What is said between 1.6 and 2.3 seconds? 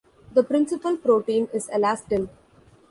elastin.